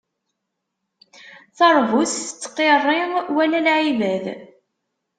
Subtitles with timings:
[1.57, 3.01] Taṛbut tettqiṛṛi,
[3.35, 4.25] wala lɛibad.